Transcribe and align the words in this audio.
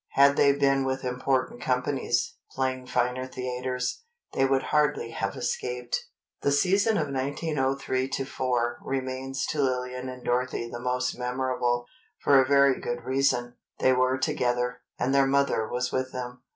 Had 0.13 0.35
they 0.35 0.51
been 0.57 0.83
with 0.83 1.05
important 1.05 1.61
companies, 1.61 2.33
playing 2.49 2.87
finer 2.87 3.27
theatres, 3.27 4.01
they 4.33 4.45
would 4.45 4.63
hardly 4.63 5.11
have 5.11 5.35
escaped. 5.35 6.05
The 6.41 6.51
season 6.51 6.97
of 6.97 7.09
1903 7.13 8.07
4 8.07 8.79
remains 8.83 9.45
to 9.45 9.61
Lillian 9.61 10.09
and 10.09 10.23
Dorothy 10.25 10.67
the 10.67 10.79
most 10.79 11.19
memorable—for 11.19 12.41
a 12.41 12.47
very 12.47 12.79
good 12.81 13.03
reason: 13.05 13.57
they 13.77 13.93
were 13.93 14.17
together, 14.17 14.81
and 14.97 15.13
their 15.13 15.27
mother 15.27 15.67
was 15.67 15.91
with 15.91 16.11
them. 16.11 16.41